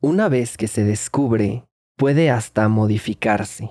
Una 0.00 0.28
vez 0.28 0.56
que 0.56 0.68
se 0.68 0.84
descubre, 0.84 1.66
puede 1.96 2.30
hasta 2.30 2.68
modificarse. 2.68 3.70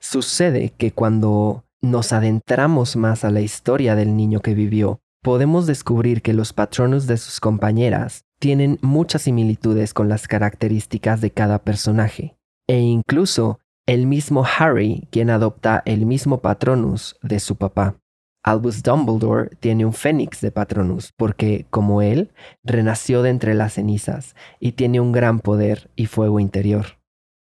Sucede 0.00 0.70
que 0.70 0.92
cuando 0.92 1.64
nos 1.82 2.12
adentramos 2.12 2.96
más 2.96 3.24
a 3.24 3.30
la 3.30 3.42
historia 3.42 3.94
del 3.94 4.16
niño 4.16 4.40
que 4.40 4.54
vivió, 4.54 5.00
podemos 5.22 5.66
descubrir 5.66 6.22
que 6.22 6.32
los 6.32 6.52
patronus 6.52 7.06
de 7.06 7.18
sus 7.18 7.40
compañeras 7.40 8.24
tienen 8.38 8.78
muchas 8.80 9.22
similitudes 9.22 9.92
con 9.92 10.08
las 10.08 10.26
características 10.26 11.20
de 11.20 11.30
cada 11.30 11.58
personaje, 11.58 12.36
e 12.66 12.78
incluso 12.78 13.60
el 13.86 14.06
mismo 14.06 14.44
Harry 14.58 15.08
quien 15.10 15.30
adopta 15.30 15.82
el 15.84 16.06
mismo 16.06 16.40
patronus 16.40 17.16
de 17.22 17.40
su 17.40 17.56
papá. 17.56 17.96
Albus 18.42 18.82
Dumbledore 18.82 19.50
tiene 19.60 19.84
un 19.84 19.92
fénix 19.92 20.40
de 20.40 20.50
Patronus 20.50 21.12
porque, 21.14 21.66
como 21.68 22.00
él, 22.00 22.32
renació 22.64 23.20
de 23.20 23.28
entre 23.28 23.52
las 23.52 23.74
cenizas 23.74 24.34
y 24.58 24.72
tiene 24.72 24.98
un 24.98 25.12
gran 25.12 25.40
poder 25.40 25.90
y 25.94 26.06
fuego 26.06 26.40
interior. 26.40 26.98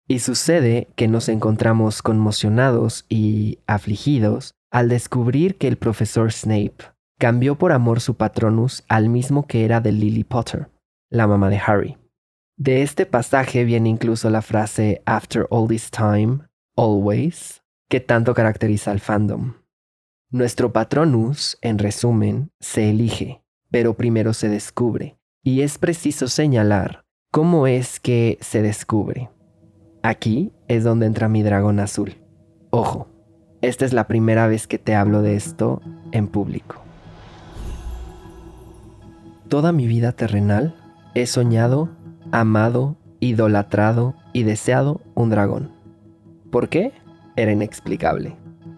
Y 0.09 0.19
sucede 0.19 0.89
que 0.97 1.07
nos 1.07 1.29
encontramos 1.29 2.01
conmocionados 2.01 3.05
y 3.07 3.59
afligidos 3.65 4.55
al 4.71 4.89
descubrir 4.89 5.57
que 5.57 5.69
el 5.69 5.77
profesor 5.77 6.33
Snape 6.33 6.75
cambió 7.19 7.57
por 7.57 7.73
amor 7.73 7.99
su 7.99 8.15
Patronus 8.15 8.85
al 8.87 9.09
mismo 9.09 9.45
que 9.45 9.65
era 9.65 9.81
de 9.81 9.91
Lily 9.91 10.23
Potter, 10.23 10.69
la 11.11 11.27
mamá 11.27 11.49
de 11.49 11.59
Harry. 11.63 11.97
De 12.57 12.81
este 12.81 13.05
pasaje 13.05 13.65
viene 13.65 13.89
incluso 13.89 14.29
la 14.29 14.41
frase 14.41 15.01
After 15.05 15.45
all 15.49 15.67
this 15.67 15.91
time, 15.91 16.39
always, 16.77 17.61
que 17.89 17.99
tanto 17.99 18.33
caracteriza 18.33 18.91
al 18.91 19.01
fandom. 19.01 19.55
Nuestro 20.31 20.71
patronus, 20.71 21.57
en 21.61 21.77
resumen, 21.77 22.51
se 22.61 22.89
elige, 22.89 23.43
pero 23.69 23.97
primero 23.97 24.33
se 24.33 24.47
descubre, 24.47 25.17
y 25.43 25.61
es 25.61 25.77
preciso 25.77 26.29
señalar 26.29 27.03
cómo 27.31 27.67
es 27.67 27.99
que 27.99 28.37
se 28.39 28.61
descubre. 28.61 29.29
Aquí 30.03 30.53
es 30.69 30.85
donde 30.85 31.05
entra 31.05 31.27
mi 31.27 31.43
dragón 31.43 31.81
azul. 31.81 32.15
Ojo, 32.69 33.09
esta 33.61 33.83
es 33.83 33.91
la 33.91 34.07
primera 34.07 34.47
vez 34.47 34.67
que 34.67 34.77
te 34.77 34.95
hablo 34.95 35.21
de 35.21 35.35
esto 35.35 35.81
en 36.13 36.27
público. 36.27 36.88
Toda 39.49 39.71
mi 39.71 39.87
vida 39.87 40.11
terrenal 40.11 40.75
he 41.15 41.25
soñado, 41.25 41.89
amado, 42.31 42.97
idolatrado 43.19 44.13
y 44.31 44.43
deseado 44.43 45.01
un 45.15 45.31
dragón. 45.31 45.71
¿Por 46.51 46.69
qué? 46.69 46.91
Era 47.35 47.51
inexplicable. 47.51 48.35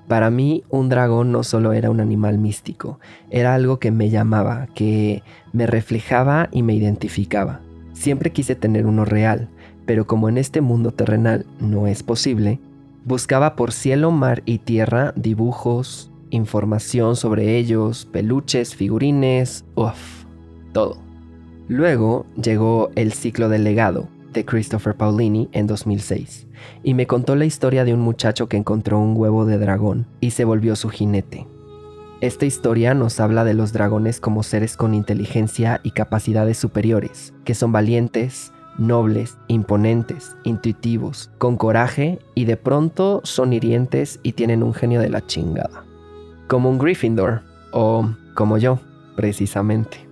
Para 0.08 0.30
mí 0.30 0.64
un 0.70 0.88
dragón 0.88 1.34
no 1.34 1.44
solo 1.44 1.74
era 1.74 1.90
un 1.90 2.00
animal 2.00 2.38
místico, 2.38 3.02
era 3.30 3.54
algo 3.54 3.80
que 3.80 3.92
me 3.92 4.10
llamaba, 4.10 4.68
que 4.74 5.24
me 5.52 5.68
reflejaba 5.68 6.48
y 6.54 6.64
me 6.64 6.74
identificaba. 6.74 7.60
Siempre 7.92 8.32
quise 8.32 8.56
tener 8.56 8.86
uno 8.86 9.04
real, 9.04 9.50
pero 9.86 10.08
como 10.08 10.30
en 10.30 10.38
este 10.38 10.62
mundo 10.62 10.92
terrenal 10.92 11.46
no 11.60 11.86
es 11.86 12.02
posible, 12.02 12.62
buscaba 13.04 13.58
por 13.58 13.74
cielo, 13.74 14.12
mar 14.12 14.42
y 14.46 14.60
tierra 14.60 15.12
dibujos, 15.18 16.12
información 16.30 17.18
sobre 17.18 17.58
ellos, 17.58 18.08
peluches, 18.10 18.74
figurines, 18.74 19.66
uff, 19.76 20.21
todo. 20.72 20.98
Luego 21.68 22.26
llegó 22.42 22.92
el 22.96 23.14
ciclo 23.14 23.50
del 23.50 23.64
legado 23.64 24.08
de 24.34 24.46
Christopher 24.46 24.96
Paulini 24.96 25.50
en 25.52 25.68
2006 25.68 26.48
y 26.84 26.94
me 26.94 27.08
contó 27.08 27.36
la 27.36 27.46
historia 27.46 27.86
de 27.86 27.94
un 27.94 28.02
muchacho 28.02 28.48
que 28.48 28.58
encontró 28.58 29.00
un 29.00 29.16
huevo 29.16 29.46
de 29.46 29.58
dragón 29.58 30.06
y 30.20 30.32
se 30.32 30.46
volvió 30.46 30.76
su 30.76 30.90
jinete. 30.90 31.48
Esta 32.22 32.46
historia 32.46 32.94
nos 32.94 33.20
habla 33.20 33.44
de 33.44 33.56
los 33.56 33.74
dragones 33.74 34.20
como 34.20 34.44
seres 34.44 34.78
con 34.78 34.94
inteligencia 34.94 35.82
y 35.84 35.92
capacidades 35.92 36.58
superiores, 36.58 37.34
que 37.46 37.56
son 37.56 37.72
valientes, 37.72 38.54
nobles, 38.78 39.38
imponentes, 39.48 40.36
intuitivos, 40.44 41.32
con 41.40 41.58
coraje 41.58 42.20
y 42.36 42.46
de 42.46 42.58
pronto 42.58 43.22
son 43.24 43.54
hirientes 43.54 44.20
y 44.22 44.34
tienen 44.34 44.62
un 44.62 44.74
genio 44.74 45.02
de 45.02 45.10
la 45.10 45.26
chingada. 45.26 45.84
Como 46.48 46.70
un 46.70 46.78
Gryffindor, 46.78 47.42
o 47.72 48.08
como 48.36 48.58
yo, 48.58 48.80
precisamente. 49.16 50.11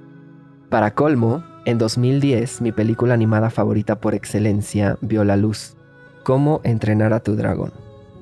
Para 0.70 0.94
colmo, 0.94 1.44
en 1.66 1.78
2010 1.78 2.62
mi 2.62 2.72
película 2.72 3.14
animada 3.16 3.50
favorita 3.50 4.00
por 4.00 4.14
excelencia 4.14 4.98
vio 5.02 5.24
la 5.24 5.36
luz 5.36 5.76
cómo 6.24 6.62
entrenar 6.64 7.12
a 7.14 7.22
tu 7.22 7.36
dragón. 7.36 7.72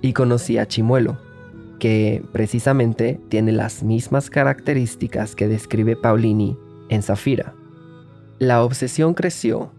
Y 0.01 0.13
conocí 0.13 0.57
a 0.57 0.65
Chimuelo, 0.65 1.17
que 1.77 2.23
precisamente 2.31 3.19
tiene 3.27 3.51
las 3.51 3.83
mismas 3.83 4.29
características 4.29 5.35
que 5.35 5.49
describe 5.49 5.97
Paulini 5.97 6.57
en 6.87 7.03
Zafira. 7.03 7.53
La 8.39 8.63
obsesión 8.63 9.13
creció, 9.13 9.71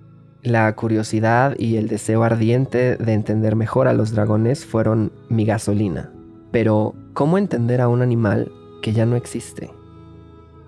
la 0.43 0.71
curiosidad 0.75 1.57
y 1.59 1.77
el 1.77 1.89
deseo 1.89 2.23
ardiente 2.23 2.97
de 2.97 3.15
entender 3.15 3.57
mejor 3.57 3.89
a 3.89 3.95
los 3.95 4.13
dragones 4.13 4.67
fueron 4.67 5.11
mi 5.31 5.47
gasolina. 5.47 6.13
Pero, 6.51 6.95
¿cómo 7.15 7.39
entender 7.39 7.81
a 7.81 7.89
un 7.89 8.03
animal 8.03 8.53
que 8.83 8.93
ya 8.93 9.07
no 9.07 9.17
existe? 9.17 9.71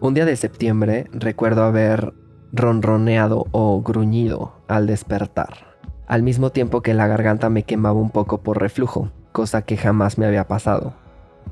Un 0.03 0.15
día 0.15 0.25
de 0.25 0.37
septiembre 0.37 1.09
recuerdo 1.13 1.63
haber 1.63 2.15
ronroneado 2.53 3.45
o 3.51 3.83
gruñido 3.83 4.55
al 4.67 4.87
despertar. 4.87 5.77
Al 6.07 6.23
mismo 6.23 6.49
tiempo 6.49 6.81
que 6.81 6.95
la 6.95 7.07
garganta 7.07 7.51
me 7.51 7.65
quemaba 7.65 8.01
un 8.01 8.09
poco 8.09 8.39
por 8.39 8.59
reflujo, 8.59 9.11
cosa 9.33 9.61
que 9.61 9.77
jamás 9.77 10.17
me 10.17 10.25
había 10.25 10.49
pasado. 10.49 10.95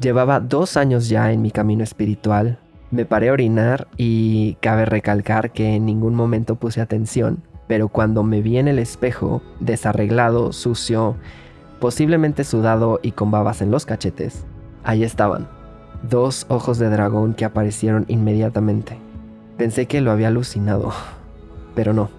Llevaba 0.01 0.41
dos 0.41 0.79
años 0.79 1.11
ya 1.11 1.31
en 1.31 1.43
mi 1.43 1.51
camino 1.51 1.85
espiritual, 1.85 2.59
me 2.91 3.05
paré 3.05 3.29
a 3.29 3.35
orinar 3.35 3.87
y 3.99 4.55
cabe 4.63 4.87
recalcar 4.87 5.51
que 5.51 5.75
en 5.75 5.85
ningún 5.85 6.15
momento 6.15 6.57
puse 6.57 6.81
atención, 6.81 7.43
pero 7.67 7.89
cuando 7.89 8.23
me 8.23 8.41
vi 8.41 8.57
en 8.57 8.67
el 8.67 8.79
espejo, 8.79 9.43
desarreglado, 9.61 10.53
sucio, 10.53 11.17
posiblemente 11.81 12.45
sudado 12.45 12.99
y 13.03 13.13
con 13.13 13.31
babas 13.31 13.61
en 13.61 13.71
los 13.71 13.85
cachetes, 13.85 14.47
ahí 14.85 15.05
estaban, 15.05 15.49
dos 16.09 16.47
ojos 16.49 16.79
de 16.79 16.89
dragón 16.89 17.35
que 17.35 17.45
aparecieron 17.45 18.05
inmediatamente. 18.09 18.99
Pensé 19.57 19.87
que 19.87 20.01
lo 20.01 20.11
había 20.11 20.29
alucinado, 20.29 20.93
pero 21.75 21.93
no. 21.93 22.11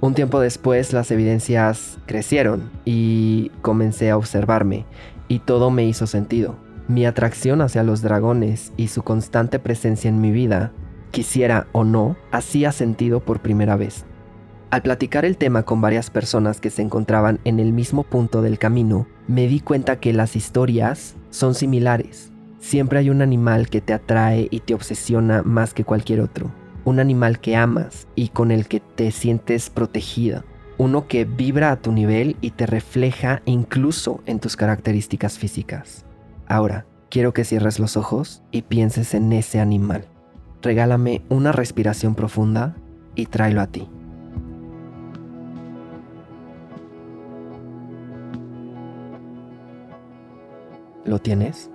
Un 0.00 0.14
tiempo 0.14 0.40
después 0.40 0.92
las 0.92 1.10
evidencias 1.10 1.98
crecieron 2.06 2.70
y 2.84 3.50
comencé 3.60 4.10
a 4.10 4.16
observarme 4.16 4.86
y 5.28 5.40
todo 5.40 5.70
me 5.70 5.84
hizo 5.84 6.06
sentido. 6.06 6.56
Mi 6.88 7.06
atracción 7.06 7.60
hacia 7.60 7.84
los 7.84 8.02
dragones 8.02 8.72
y 8.76 8.88
su 8.88 9.02
constante 9.02 9.58
presencia 9.58 10.08
en 10.08 10.20
mi 10.20 10.32
vida, 10.32 10.72
quisiera 11.10 11.66
o 11.72 11.84
no, 11.84 12.16
hacía 12.32 12.72
sentido 12.72 13.20
por 13.20 13.40
primera 13.40 13.76
vez. 13.76 14.06
Al 14.70 14.82
platicar 14.82 15.24
el 15.24 15.36
tema 15.36 15.64
con 15.64 15.80
varias 15.80 16.10
personas 16.10 16.60
que 16.60 16.70
se 16.70 16.82
encontraban 16.82 17.38
en 17.44 17.60
el 17.60 17.72
mismo 17.72 18.02
punto 18.02 18.40
del 18.40 18.58
camino, 18.58 19.06
me 19.28 19.46
di 19.46 19.60
cuenta 19.60 20.00
que 20.00 20.12
las 20.12 20.34
historias 20.34 21.14
son 21.30 21.54
similares. 21.54 22.32
Siempre 22.60 22.98
hay 22.98 23.08
un 23.08 23.22
animal 23.22 23.70
que 23.70 23.80
te 23.80 23.94
atrae 23.94 24.46
y 24.50 24.60
te 24.60 24.74
obsesiona 24.74 25.42
más 25.42 25.72
que 25.72 25.84
cualquier 25.84 26.20
otro. 26.20 26.52
Un 26.84 27.00
animal 27.00 27.40
que 27.40 27.56
amas 27.56 28.06
y 28.14 28.28
con 28.28 28.50
el 28.50 28.68
que 28.68 28.80
te 28.80 29.10
sientes 29.12 29.70
protegida. 29.70 30.44
Uno 30.76 31.08
que 31.08 31.24
vibra 31.24 31.72
a 31.72 31.76
tu 31.76 31.90
nivel 31.90 32.36
y 32.42 32.50
te 32.50 32.66
refleja 32.66 33.42
incluso 33.46 34.22
en 34.26 34.40
tus 34.40 34.56
características 34.56 35.38
físicas. 35.38 36.04
Ahora, 36.46 36.86
quiero 37.10 37.32
que 37.32 37.44
cierres 37.44 37.78
los 37.78 37.96
ojos 37.96 38.42
y 38.50 38.62
pienses 38.62 39.14
en 39.14 39.32
ese 39.32 39.58
animal. 39.58 40.06
Regálame 40.62 41.22
una 41.30 41.52
respiración 41.52 42.14
profunda 42.14 42.76
y 43.14 43.26
tráelo 43.26 43.62
a 43.62 43.66
ti. 43.68 43.88
¿Lo 51.06 51.18
tienes? 51.18 51.70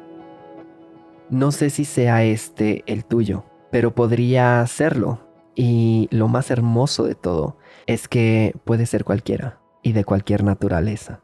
No 1.29 1.51
sé 1.51 1.69
si 1.71 1.85
sea 1.85 2.23
este 2.23 2.83
el 2.85 3.03
tuyo, 3.03 3.45
pero 3.71 3.95
podría 3.95 4.65
serlo. 4.67 5.19
Y 5.55 6.07
lo 6.11 6.27
más 6.27 6.51
hermoso 6.51 7.03
de 7.03 7.15
todo 7.15 7.57
es 7.87 8.07
que 8.07 8.53
puede 8.65 8.85
ser 8.85 9.05
cualquiera 9.05 9.59
y 9.81 9.93
de 9.93 10.03
cualquier 10.03 10.43
naturaleza. 10.43 11.21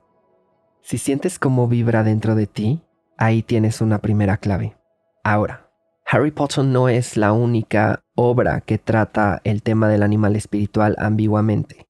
Si 0.81 0.97
sientes 0.97 1.37
cómo 1.37 1.67
vibra 1.67 2.03
dentro 2.03 2.35
de 2.35 2.47
ti, 2.47 2.81
ahí 3.17 3.43
tienes 3.43 3.81
una 3.81 3.99
primera 3.99 4.37
clave. 4.37 4.75
Ahora, 5.23 5.69
Harry 6.05 6.31
Potter 6.31 6.65
no 6.65 6.89
es 6.89 7.15
la 7.15 7.33
única 7.33 8.03
obra 8.15 8.61
que 8.61 8.77
trata 8.77 9.41
el 9.43 9.61
tema 9.61 9.87
del 9.87 10.01
animal 10.01 10.35
espiritual 10.35 10.95
ambiguamente. 10.97 11.87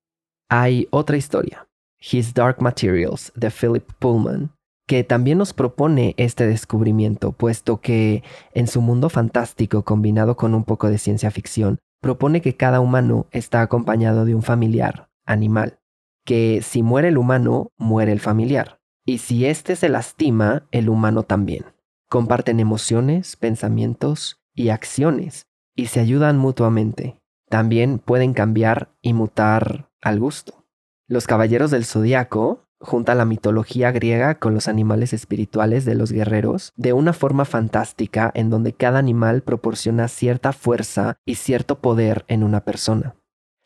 Hay 0.50 0.88
otra 0.92 1.16
historia, 1.16 1.68
His 2.00 2.34
Dark 2.34 2.62
Materials, 2.62 3.32
de 3.36 3.50
Philip 3.50 3.90
Pullman, 4.00 4.52
que 4.92 5.06
también 5.06 5.38
nos 5.38 5.54
propone 5.54 6.16
este 6.18 6.46
descubrimiento, 6.46 7.32
puesto 7.32 7.80
que 7.80 8.24
en 8.54 8.68
su 8.68 8.82
mundo 8.82 9.08
fantástico 9.08 9.86
combinado 9.86 10.36
con 10.36 10.54
un 10.54 10.66
poco 10.66 10.90
de 10.90 10.98
ciencia 10.98 11.32
ficción, 11.32 11.80
propone 12.02 12.42
que 12.42 12.58
cada 12.58 12.82
humano 12.82 13.26
está 13.32 13.62
acompañado 13.62 14.26
de 14.26 14.36
un 14.36 14.42
familiar, 14.42 15.10
animal, 15.26 15.80
que 16.26 16.60
si 16.62 16.84
muere 16.84 17.08
el 17.08 17.18
humano, 17.18 17.72
muere 17.78 18.12
el 18.12 18.20
familiar, 18.20 18.82
y 19.06 19.20
si 19.20 19.46
éste 19.46 19.78
se 19.78 19.88
lastima, 19.88 20.68
el 20.72 20.90
humano 20.90 21.24
también. 21.24 21.64
Comparten 22.10 22.60
emociones, 22.60 23.38
pensamientos 23.38 24.42
y 24.54 24.72
acciones, 24.72 25.48
y 25.74 25.86
se 25.86 26.02
ayudan 26.02 26.38
mutuamente. 26.38 27.18
También 27.48 27.98
pueden 27.98 28.34
cambiar 28.34 28.90
y 29.02 29.14
mutar 29.14 29.90
al 30.02 30.20
gusto. 30.20 30.66
Los 31.08 31.28
caballeros 31.28 31.72
del 31.72 31.86
zodiaco 31.86 32.68
junta 32.82 33.16
la 33.16 33.26
mitología 33.26 33.92
griega 33.92 34.36
con 34.36 34.54
los 34.54 34.68
animales 34.68 35.14
espirituales 35.14 35.86
de 35.86 35.96
los 35.96 36.12
guerreros 36.12 36.74
de 36.76 36.94
una 36.94 37.14
forma 37.14 37.46
fantástica 37.46 38.32
en 38.34 38.50
donde 38.50 38.74
cada 38.74 39.00
animal 39.00 39.42
proporciona 39.44 40.08
cierta 40.08 40.52
fuerza 40.52 41.18
y 41.26 41.36
cierto 41.36 41.80
poder 41.80 42.26
en 42.28 42.44
una 42.44 42.62
persona. 42.66 43.16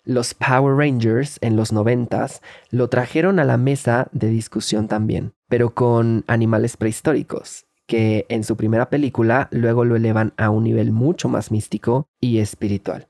Los 0.03 0.35
Power 0.35 0.75
Rangers 0.75 1.39
en 1.41 1.55
los 1.55 1.71
noventas 1.71 2.41
lo 2.69 2.89
trajeron 2.89 3.39
a 3.39 3.43
la 3.43 3.57
mesa 3.57 4.07
de 4.11 4.27
discusión 4.27 4.87
también, 4.87 5.33
pero 5.47 5.73
con 5.73 6.23
animales 6.27 6.77
prehistóricos, 6.77 7.65
que 7.87 8.27
en 8.29 8.43
su 8.43 8.55
primera 8.55 8.89
película 8.89 9.47
luego 9.51 9.83
lo 9.83 9.95
elevan 9.95 10.33
a 10.37 10.51
un 10.51 10.63
nivel 10.63 10.91
mucho 10.91 11.27
más 11.27 11.51
místico 11.51 12.07
y 12.19 12.37
espiritual. 12.37 13.07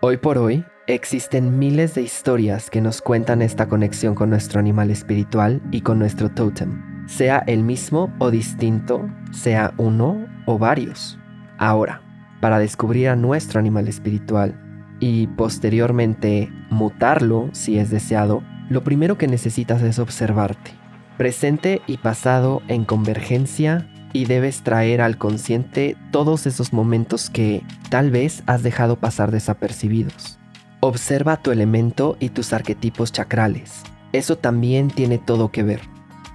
Hoy 0.00 0.16
por 0.16 0.38
hoy, 0.38 0.64
existen 0.94 1.58
miles 1.58 1.94
de 1.94 2.02
historias 2.02 2.70
que 2.70 2.80
nos 2.80 3.02
cuentan 3.02 3.42
esta 3.42 3.68
conexión 3.68 4.14
con 4.14 4.30
nuestro 4.30 4.58
animal 4.58 4.90
espiritual 4.90 5.60
y 5.70 5.82
con 5.82 5.98
nuestro 5.98 6.30
tótem, 6.30 7.06
sea 7.06 7.44
el 7.46 7.62
mismo 7.62 8.10
o 8.18 8.30
distinto, 8.30 9.06
sea 9.30 9.74
uno 9.76 10.26
o 10.46 10.58
varios. 10.58 11.18
Ahora, 11.58 12.00
para 12.40 12.58
descubrir 12.58 13.10
a 13.10 13.16
nuestro 13.16 13.60
animal 13.60 13.86
espiritual 13.86 14.58
y 14.98 15.26
posteriormente 15.26 16.50
mutarlo 16.70 17.50
si 17.52 17.78
es 17.78 17.90
deseado, 17.90 18.42
lo 18.70 18.82
primero 18.82 19.18
que 19.18 19.28
necesitas 19.28 19.82
es 19.82 19.98
observarte, 19.98 20.70
presente 21.18 21.82
y 21.86 21.98
pasado 21.98 22.62
en 22.68 22.86
convergencia 22.86 23.90
y 24.14 24.24
debes 24.24 24.62
traer 24.62 25.02
al 25.02 25.18
consciente 25.18 25.98
todos 26.12 26.46
esos 26.46 26.72
momentos 26.72 27.28
que 27.28 27.62
tal 27.90 28.10
vez 28.10 28.42
has 28.46 28.62
dejado 28.62 28.96
pasar 28.96 29.30
desapercibidos. 29.30 30.37
Observa 30.80 31.38
tu 31.38 31.50
elemento 31.50 32.16
y 32.20 32.28
tus 32.28 32.52
arquetipos 32.52 33.10
chacrales. 33.10 33.82
Eso 34.12 34.38
también 34.38 34.88
tiene 34.88 35.18
todo 35.18 35.50
que 35.50 35.64
ver. 35.64 35.80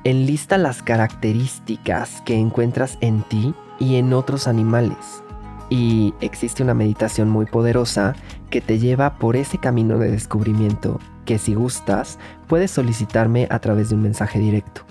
Enlista 0.03 0.57
las 0.57 0.83
características 0.83 2.21
que 2.25 2.35
encuentras 2.35 2.97
en 2.99 3.23
ti 3.23 3.55
y 3.79 3.95
en 3.95 4.11
otros 4.11 4.49
animales. 4.49 5.23
Y 5.69 6.13
existe 6.19 6.61
una 6.61 6.73
meditación 6.73 7.29
muy 7.29 7.45
poderosa 7.45 8.15
que 8.49 8.59
te 8.59 8.79
lleva 8.79 9.17
por 9.17 9.37
ese 9.37 9.59
camino 9.59 9.97
de 9.97 10.11
descubrimiento 10.11 10.99
que 11.23 11.37
si 11.37 11.53
gustas 11.53 12.19
puedes 12.47 12.69
solicitarme 12.69 13.47
a 13.49 13.59
través 13.59 13.89
de 13.89 13.95
un 13.95 14.01
mensaje 14.01 14.39
directo. 14.39 14.81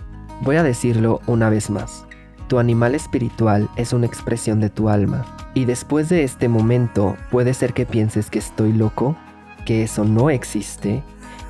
Voy 0.41 0.57
a 0.57 0.63
decirlo 0.63 1.21
una 1.27 1.51
vez 1.51 1.69
más. 1.69 2.07
Tu 2.49 2.59
animal 2.59 2.95
espiritual 2.95 3.69
es 3.77 3.93
una 3.93 4.07
expresión 4.07 4.61
de 4.61 4.71
tu 4.71 4.89
alma. 4.89 5.27
Y 5.53 5.67
después 5.67 6.09
de 6.09 6.25
este 6.25 6.49
momento 6.49 7.17
puede 7.31 7.53
ser 7.53 7.75
que 7.75 7.85
pienses 7.85 8.31
que 8.31 8.39
estoy 8.39 8.73
loco, 8.73 9.15
que 9.65 9.83
eso 9.83 10.05
no 10.05 10.31
existe 10.31 11.03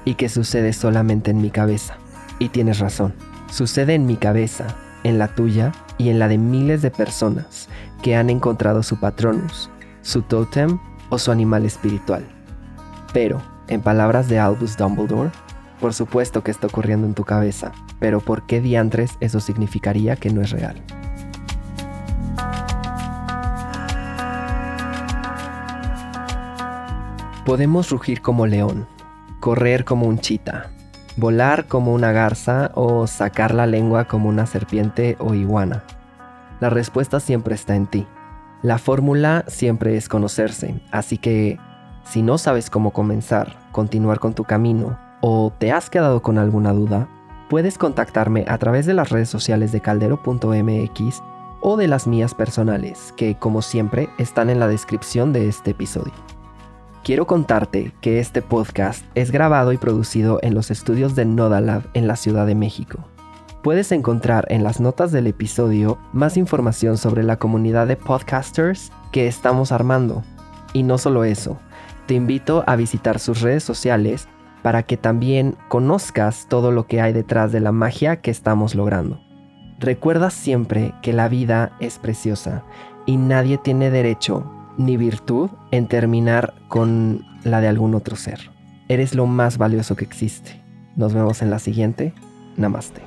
y 0.05 0.15
que 0.15 0.29
sucede 0.29 0.73
solamente 0.73 1.31
en 1.31 1.41
mi 1.41 1.51
cabeza. 1.51 1.97
Y 2.39 2.49
tienes 2.49 2.79
razón. 2.79 3.15
Sucede 3.51 3.95
en 3.95 4.07
mi 4.07 4.17
cabeza, 4.17 4.67
en 5.05 5.19
la 5.19 5.29
tuya 5.29 5.73
y 5.99 6.09
en 6.09 6.19
la 6.19 6.29
de 6.29 6.39
miles 6.39 6.83
de 6.83 6.91
personas 6.91 7.69
que 8.03 8.17
han 8.17 8.31
encontrado 8.31 8.83
su 8.83 8.99
patronus, 8.99 9.71
su 10.03 10.23
totem 10.23 10.79
o 11.11 11.19
su 11.19 11.31
animal 11.31 11.65
espiritual. 11.65 12.25
Pero, 13.13 13.43
en 13.69 13.81
palabras 13.81 14.29
de 14.29 14.39
Albus 14.39 14.77
Dumbledore, 14.77 15.31
por 15.81 15.95
supuesto 15.95 16.43
que 16.43 16.51
está 16.51 16.67
ocurriendo 16.67 17.07
en 17.07 17.15
tu 17.15 17.25
cabeza, 17.25 17.73
pero 17.99 18.21
¿por 18.21 18.47
qué 18.47 18.61
diantres 18.61 19.13
eso 19.21 19.41
significaría 19.41 20.17
que 20.17 20.31
no 20.31 20.41
es 20.41 20.51
real? 20.51 20.83
Podemos 27.45 27.91
rugir 27.91 28.23
como 28.23 28.47
león, 28.47 28.87
correr 29.41 29.85
como 29.85 30.07
un 30.07 30.21
chita, 30.21 30.71
volar 31.17 31.67
como 31.67 31.93
una 31.93 32.13
garza 32.13 32.71
o 32.75 33.09
sacar 33.09 33.53
la 33.53 33.67
lengua 33.67 34.05
como 34.05 34.29
una 34.29 34.47
serpiente 34.47 35.17
o 35.19 35.35
iguana. 35.35 35.83
La 36.61 36.71
respuesta 36.71 37.19
siempre 37.19 37.57
está 37.57 37.75
en 37.75 37.89
ti. 37.89 38.07
La 38.63 38.79
fórmula 38.79 39.45
siempre 39.49 39.97
es 39.97 40.09
conocerse, 40.09 40.81
así 40.93 41.19
que 41.19 41.59
si 42.05 42.23
no 42.23 42.39
sabes 42.39 42.71
cómo 42.71 42.93
comenzar, 42.93 43.57
continuar 43.73 44.21
con 44.21 44.35
tu 44.35 44.45
camino 44.45 44.97
o 45.21 45.53
te 45.59 45.73
has 45.73 45.91
quedado 45.91 46.23
con 46.23 46.39
alguna 46.39 46.73
duda, 46.73 47.09
puedes 47.51 47.77
contactarme 47.77 48.45
a 48.47 48.57
través 48.59 48.87
de 48.87 48.95
las 48.95 49.11
redes 49.11 49.29
sociales 49.29 49.73
de 49.73 49.81
caldero.mx 49.81 51.23
o 51.61 51.77
de 51.77 51.89
las 51.89 52.07
mías 52.07 52.35
personales, 52.35 53.13
que 53.17 53.35
como 53.35 53.63
siempre 53.63 54.09
están 54.19 54.49
en 54.49 54.61
la 54.61 54.69
descripción 54.69 55.33
de 55.33 55.49
este 55.49 55.73
episodio. 55.73 56.13
Quiero 57.05 57.27
contarte 57.27 57.93
que 58.01 58.21
este 58.21 58.43
podcast 58.43 59.05
es 59.17 59.33
grabado 59.33 59.73
y 59.73 59.77
producido 59.77 60.39
en 60.41 60.55
los 60.55 60.71
estudios 60.71 61.17
de 61.17 61.25
Nodalab 61.25 61.83
en 61.95 62.07
la 62.07 62.15
Ciudad 62.15 62.47
de 62.47 62.55
México. 62.55 63.01
Puedes 63.65 63.91
encontrar 63.91 64.47
en 64.51 64.63
las 64.63 64.81
notas 64.81 65.11
del 65.11 65.27
episodio 65.27 65.99
más 66.13 66.37
información 66.37 66.99
sobre 66.99 67.25
la 67.25 67.39
comunidad 67.39 67.89
de 67.89 67.97
podcasters 67.97 68.93
que 69.11 69.27
estamos 69.27 69.73
armando. 69.73 70.23
Y 70.75 70.85
no 70.85 70.97
solo 70.97 71.25
eso, 71.25 71.59
te 72.07 72.15
invito 72.15 72.63
a 72.69 72.77
visitar 72.77 73.19
sus 73.19 73.41
redes 73.41 73.65
sociales 73.65 74.29
para 74.63 74.85
que 74.85 74.97
también 74.97 75.57
conozcas 75.67 76.47
todo 76.49 76.71
lo 76.71 76.87
que 76.87 77.01
hay 77.01 77.13
detrás 77.13 77.51
de 77.51 77.59
la 77.59 77.73
magia 77.73 78.21
que 78.21 78.31
estamos 78.31 78.77
logrando. 78.77 79.21
Recuerda 79.81 80.31
siempre 80.31 80.95
que 81.03 81.13
la 81.13 81.29
vida 81.29 81.73
es 81.81 81.99
preciosa 81.99 82.63
y 83.07 83.17
nadie 83.17 83.59
tiene 83.59 83.91
derecho 83.91 84.49
ni 84.79 84.97
virtud 84.97 85.51
en 85.71 85.87
terminar 85.87 86.55
con 86.69 87.25
la 87.45 87.61
de 87.61 87.69
algún 87.69 87.95
otro 87.95 88.17
ser. 88.17 88.51
Eres 88.89 89.15
lo 89.15 89.27
más 89.27 89.59
valioso 89.59 89.97
que 89.97 90.05
existe. 90.05 90.61
Nos 90.97 91.15
vemos 91.15 91.43
en 91.43 91.51
la 91.51 91.59
siguiente. 91.59 92.13
Namaste. 92.57 93.01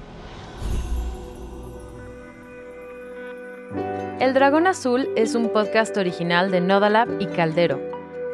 El 4.19 4.33
Dragón 4.33 4.65
Azul 4.65 5.09
es 5.15 5.35
un 5.35 5.49
podcast 5.49 5.95
original 5.97 6.49
de 6.49 6.61
Nodalab 6.61 7.09
y 7.19 7.27
Caldero 7.27 7.79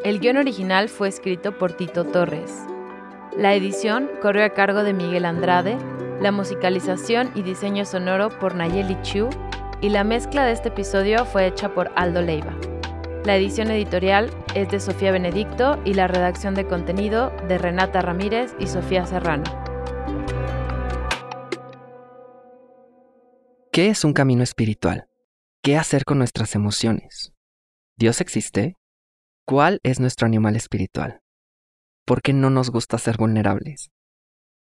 El 0.05 0.19
guion 0.19 0.37
original 0.37 0.89
fue 0.89 1.09
escrito 1.09 1.57
por 1.57 1.73
Tito 1.73 2.05
Torres. 2.05 2.65
La 3.35 3.55
edición 3.55 4.09
corrió 4.21 4.45
a 4.45 4.49
cargo 4.49 4.83
de 4.83 4.93
Miguel 4.93 5.25
Andrade, 5.25 5.77
la 6.21 6.31
musicalización 6.31 7.31
y 7.33 7.41
diseño 7.41 7.85
sonoro 7.85 8.29
por 8.29 8.55
Nayeli 8.55 9.01
Chu 9.01 9.29
y 9.81 9.89
la 9.89 10.03
mezcla 10.03 10.45
de 10.45 10.51
este 10.51 10.69
episodio 10.69 11.25
fue 11.25 11.47
hecha 11.47 11.73
por 11.73 11.91
Aldo 11.95 12.21
Leiva. 12.21 12.53
La 13.23 13.35
edición 13.35 13.69
editorial 13.69 14.31
es 14.55 14.69
de 14.69 14.79
Sofía 14.79 15.11
Benedicto 15.11 15.79
y 15.85 15.93
la 15.93 16.07
redacción 16.07 16.55
de 16.55 16.65
contenido 16.65 17.29
de 17.47 17.59
Renata 17.59 18.01
Ramírez 18.01 18.55
y 18.59 18.65
Sofía 18.65 19.05
Serrano. 19.05 19.43
¿Qué 23.71 23.89
es 23.89 24.03
un 24.03 24.13
camino 24.13 24.41
espiritual? 24.41 25.07
¿Qué 25.61 25.77
hacer 25.77 26.03
con 26.03 26.17
nuestras 26.17 26.55
emociones? 26.55 27.31
¿Dios 27.95 28.21
existe? 28.21 28.77
¿Cuál 29.45 29.79
es 29.83 29.99
nuestro 29.99 30.25
animal 30.25 30.55
espiritual? 30.55 31.21
¿Por 32.07 32.23
qué 32.23 32.33
no 32.33 32.49
nos 32.49 32.71
gusta 32.71 32.97
ser 32.97 33.17
vulnerables? 33.17 33.91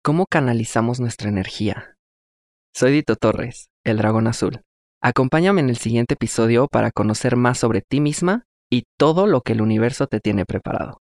¿Cómo 0.03 0.27
canalizamos 0.27 1.01
nuestra 1.01 1.31
energía? 1.31 1.97
Soy 2.75 2.93
Dito 2.93 3.17
Torres, 3.17 3.71
el 3.83 3.97
dragón 3.97 4.27
azul. 4.27 4.63
Acompáñame 5.05 5.61
en 5.61 5.69
el 5.69 5.79
siguiente 5.79 6.15
episodio 6.15 6.69
para 6.69 6.93
conocer 6.93 7.35
más 7.35 7.59
sobre 7.59 7.83
ti 7.83 8.01
misma 8.01 8.45
y 8.71 8.85
todo 8.97 9.27
lo 9.27 9.41
que 9.41 9.53
el 9.53 9.61
universo 9.61 10.07
te 10.07 10.21
tiene 10.21 10.45
preparado. 10.47 11.02